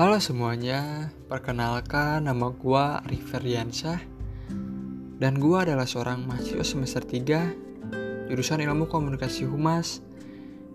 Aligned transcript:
Halo 0.00 0.16
semuanya, 0.16 1.12
perkenalkan 1.28 2.24
nama 2.24 2.48
gua 2.48 3.04
Riferiansyah 3.04 4.00
dan 5.20 5.36
gua 5.36 5.68
adalah 5.68 5.84
seorang 5.84 6.24
mahasiswa 6.24 6.64
semester 6.64 7.04
3 7.04 8.32
jurusan 8.32 8.64
Ilmu 8.64 8.88
Komunikasi 8.88 9.44
Humas 9.44 10.00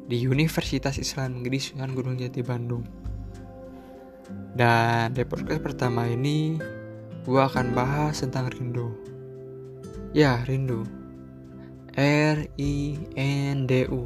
di 0.05 0.22
Universitas 0.30 1.02
Islam 1.02 1.41
Negeri 1.41 1.58
Sunan 1.58 1.98
Gunung 1.98 2.22
Jati 2.22 2.46
Bandung. 2.46 2.86
Dan 4.54 5.18
di 5.18 5.26
podcast 5.26 5.73
pertama 5.73 6.05
ini 6.05 6.62
gua 7.26 7.49
akan 7.49 7.73
bahas 7.73 8.21
tentang 8.21 8.54
rindu. 8.54 8.94
Ya, 10.13 10.38
rindu. 10.46 10.85
R 11.98 12.46
I 12.62 12.94
N 13.18 13.66
D 13.66 13.90
U. 13.90 14.05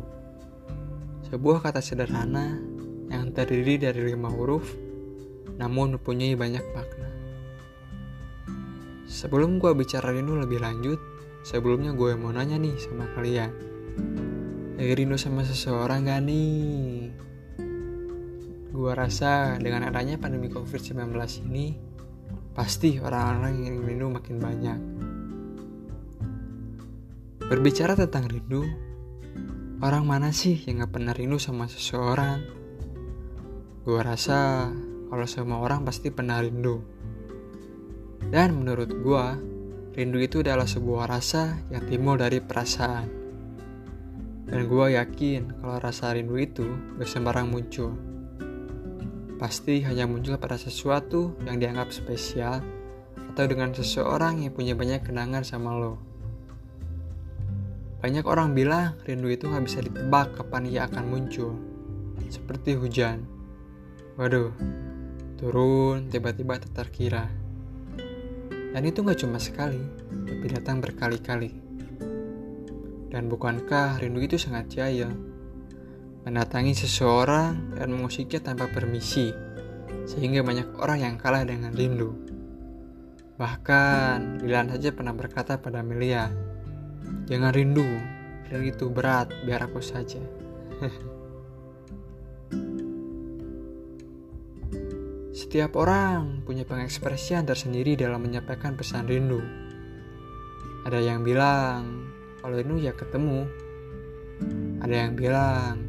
Sebuah 1.27 1.59
kata 1.59 1.83
sederhana 1.83 2.55
yang 3.11 3.35
terdiri 3.35 3.83
dari 3.83 4.15
lima 4.15 4.31
huruf 4.31 4.87
namun 5.59 5.99
mempunyai 5.99 6.39
banyak 6.39 6.63
makna. 6.71 7.11
Sebelum 9.09 9.59
gue 9.59 9.75
bicara 9.75 10.15
rindu 10.15 10.39
lebih 10.39 10.63
lanjut, 10.63 10.97
sebelumnya 11.43 11.91
gue 11.91 12.15
mau 12.15 12.31
nanya 12.31 12.55
nih 12.55 12.79
sama 12.79 13.03
kalian. 13.11 13.51
Lagi 14.79 14.93
rindu 14.95 15.19
sama 15.19 15.43
seseorang 15.43 16.07
gak 16.07 16.23
nih? 16.23 17.11
Gue 18.71 18.91
rasa 18.95 19.59
dengan 19.59 19.91
adanya 19.91 20.15
pandemi 20.15 20.47
COVID-19 20.47 21.11
ini, 21.51 21.75
pasti 22.55 22.95
orang-orang 22.95 23.67
yang 23.67 23.75
rindu 23.83 24.07
makin 24.07 24.39
banyak. 24.39 24.79
Berbicara 27.43 27.99
tentang 27.99 28.31
rindu, 28.31 28.63
orang 29.83 30.07
mana 30.07 30.31
sih 30.31 30.63
yang 30.63 30.87
gak 30.87 30.95
pernah 30.95 31.11
rindu 31.11 31.41
sama 31.41 31.67
seseorang? 31.67 32.39
Gue 33.83 33.99
rasa 33.99 34.69
kalau 35.09 35.25
semua 35.25 35.59
orang 35.65 35.81
pasti 35.81 36.13
pernah 36.13 36.37
rindu. 36.39 36.79
Dan 38.29 38.61
menurut 38.61 38.93
gua, 39.01 39.33
rindu 39.97 40.21
itu 40.21 40.45
adalah 40.45 40.69
sebuah 40.69 41.09
rasa 41.09 41.65
yang 41.73 41.83
timbul 41.89 42.13
dari 42.15 42.37
perasaan. 42.37 43.09
Dan 44.45 44.69
gua 44.69 44.93
yakin 44.93 45.57
kalau 45.57 45.81
rasa 45.81 46.13
rindu 46.13 46.37
itu 46.37 46.65
gak 47.01 47.09
sembarang 47.09 47.49
muncul. 47.49 47.97
Pasti 49.41 49.81
hanya 49.81 50.05
muncul 50.05 50.37
pada 50.37 50.61
sesuatu 50.61 51.33
yang 51.49 51.57
dianggap 51.57 51.89
spesial 51.89 52.61
atau 53.33 53.45
dengan 53.49 53.73
seseorang 53.73 54.45
yang 54.45 54.53
punya 54.53 54.77
banyak 54.77 55.01
kenangan 55.01 55.41
sama 55.41 55.73
lo. 55.73 55.95
Banyak 57.99 58.23
orang 58.29 58.53
bilang 58.55 58.95
rindu 59.09 59.27
itu 59.27 59.49
gak 59.49 59.65
bisa 59.65 59.81
ditebak 59.81 60.37
kapan 60.37 60.69
ia 60.69 60.85
akan 60.85 61.05
muncul. 61.09 61.57
Seperti 62.29 62.77
hujan. 62.77 63.25
Waduh, 64.19 64.51
turun 65.39 66.11
tiba-tiba 66.11 66.59
tak 66.59 66.75
terkira. 66.75 67.31
Dan 68.75 68.83
itu 68.83 68.99
gak 69.01 69.23
cuma 69.23 69.39
sekali, 69.39 69.79
tapi 70.27 70.45
datang 70.51 70.83
berkali-kali. 70.83 71.55
Dan 73.09 73.31
bukankah 73.31 74.03
rindu 74.03 74.19
itu 74.19 74.35
sangat 74.35 74.67
jaya? 74.69 75.07
Mendatangi 76.27 76.75
seseorang 76.75 77.79
dan 77.79 77.89
mengusiknya 77.95 78.43
tanpa 78.51 78.67
permisi, 78.67 79.31
sehingga 80.05 80.43
banyak 80.43 80.75
orang 80.77 81.07
yang 81.07 81.15
kalah 81.15 81.47
dengan 81.47 81.71
rindu. 81.71 82.13
Bahkan, 83.39 84.43
Dilan 84.43 84.75
saja 84.75 84.91
pernah 84.91 85.15
berkata 85.15 85.55
pada 85.55 85.79
Melia, 85.79 86.27
Jangan 87.31 87.55
rindu, 87.55 87.87
rindu 88.51 88.65
itu 88.67 88.85
berat, 88.91 89.31
biar 89.47 89.65
aku 89.65 89.79
saja. 89.79 90.19
Setiap 95.39 95.79
orang 95.79 96.43
punya 96.43 96.67
pengekspresian 96.67 97.47
tersendiri 97.47 97.95
dalam 97.95 98.27
menyampaikan 98.27 98.75
pesan 98.75 99.07
rindu. 99.07 99.39
Ada 100.83 100.99
yang 100.99 101.23
bilang, 101.23 102.11
kalau 102.43 102.59
rindu 102.59 102.75
ya 102.83 102.91
ketemu. 102.91 103.47
Ada 104.83 104.95
yang 105.07 105.15
bilang, 105.15 105.87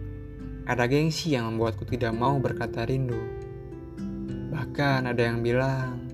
ada 0.71 0.87
gengsi 0.87 1.35
yang 1.35 1.51
membuatku 1.51 1.83
tidak 1.83 2.15
mau 2.15 2.39
berkata 2.39 2.87
rindu. 2.87 3.19
Bahkan 4.55 5.11
ada 5.11 5.19
yang 5.19 5.43
bilang, 5.43 6.07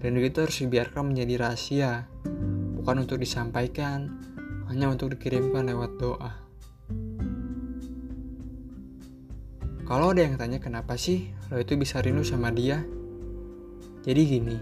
rindu 0.00 0.24
itu 0.24 0.40
harus 0.40 0.64
dibiarkan 0.64 1.12
menjadi 1.12 1.36
rahasia, 1.36 2.08
bukan 2.80 3.04
untuk 3.04 3.20
disampaikan, 3.20 4.24
hanya 4.72 4.88
untuk 4.88 5.12
dikirimkan 5.12 5.68
lewat 5.68 6.00
doa. 6.00 6.49
Kalau 9.90 10.14
ada 10.14 10.22
yang 10.22 10.38
tanya 10.38 10.62
kenapa 10.62 10.94
sih 10.94 11.34
lo 11.50 11.58
itu 11.58 11.74
bisa 11.74 11.98
rindu 11.98 12.22
sama 12.22 12.54
dia? 12.54 12.78
Jadi 14.06 14.22
gini, 14.22 14.54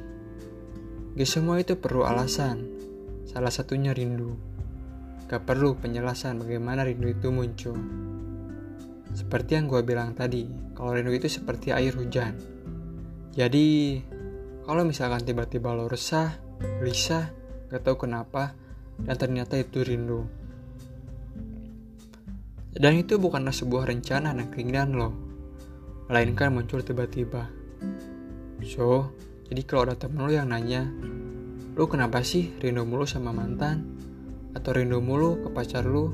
gak 1.13 1.29
semua 1.29 1.61
itu 1.61 1.77
perlu 1.77 2.09
alasan. 2.09 2.65
Salah 3.29 3.53
satunya 3.53 3.93
rindu. 3.93 4.33
Gak 5.29 5.45
perlu 5.45 5.77
penjelasan 5.77 6.41
bagaimana 6.41 6.81
rindu 6.81 7.13
itu 7.13 7.29
muncul. 7.29 7.77
Seperti 9.13 9.61
yang 9.61 9.69
gue 9.69 9.85
bilang 9.85 10.17
tadi, 10.17 10.49
kalau 10.73 10.97
rindu 10.97 11.13
itu 11.13 11.29
seperti 11.29 11.77
air 11.77 11.93
hujan. 11.93 12.33
Jadi, 13.37 14.01
kalau 14.65 14.81
misalkan 14.89 15.29
tiba-tiba 15.29 15.77
lo 15.77 15.93
resah, 15.93 16.41
gelisah, 16.81 17.29
gak 17.69 17.85
tahu 17.85 18.09
kenapa, 18.09 18.57
dan 19.05 19.21
ternyata 19.21 19.61
itu 19.61 19.85
rindu. 19.85 20.38
Dan 22.75 23.01
itu 23.01 23.17
bukanlah 23.17 23.55
sebuah 23.55 23.89
rencana 23.89 24.37
dan 24.37 24.53
keinginan 24.53 24.93
lo, 24.93 25.17
melainkan 26.13 26.53
muncul 26.53 26.85
tiba-tiba. 26.85 27.49
So, 28.61 29.09
jadi 29.49 29.63
kalau 29.65 29.89
ada 29.89 29.97
temen 29.97 30.29
lo 30.29 30.29
yang 30.29 30.53
nanya, 30.53 30.85
lo 31.73 31.89
kenapa 31.89 32.21
sih 32.21 32.53
rindu 32.61 32.85
mulu 32.85 33.09
sama 33.09 33.33
mantan? 33.33 33.97
Atau 34.53 34.77
rindu 34.77 35.01
mulu 35.01 35.41
ke 35.41 35.49
pacar 35.49 35.89
lo? 35.89 36.13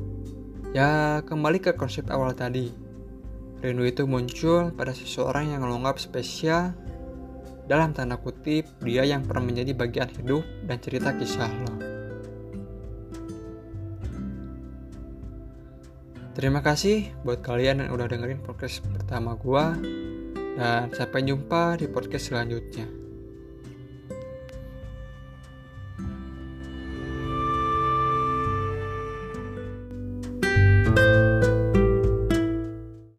Ya, 0.70 1.22
kembali 1.26 1.58
ke 1.58 1.74
konsep 1.74 2.06
awal 2.10 2.38
tadi. 2.38 2.70
Rindu 3.58 3.82
itu 3.88 4.06
muncul 4.06 4.70
pada 4.76 4.94
seseorang 4.94 5.50
yang 5.50 5.66
lo 5.66 5.78
spesial 5.98 6.76
dalam 7.64 7.96
tanda 7.96 8.20
kutip 8.20 8.68
dia 8.84 9.08
yang 9.08 9.24
pernah 9.24 9.48
menjadi 9.48 9.72
bagian 9.72 10.12
hidup 10.12 10.44
dan 10.68 10.76
cerita 10.78 11.16
kisah 11.16 11.48
lo. 11.48 11.93
Terima 16.34 16.66
kasih 16.66 17.14
buat 17.22 17.46
kalian 17.46 17.86
yang 17.86 17.94
udah 17.94 18.10
dengerin 18.10 18.42
podcast 18.42 18.82
pertama 18.82 19.38
gua 19.38 19.78
dan 20.58 20.90
sampai 20.90 21.22
jumpa 21.22 21.78
di 21.78 21.86
podcast 21.86 22.34
selanjutnya. 22.34 23.03